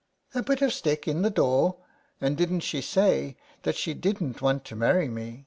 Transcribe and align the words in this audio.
"A 0.33 0.41
bit 0.41 0.63
of 0.63 0.73
stick 0.73 1.07
in 1.07 1.21
the 1.21 1.29
door? 1.29 1.75
And 2.19 2.35
didn't 2.35 2.61
she 2.61 2.81
say 2.81 3.37
that 3.61 3.75
she 3.75 3.93
didn't 3.93 4.41
want 4.41 4.65
to 4.65 4.75
marry 4.75 5.07
me 5.07 5.39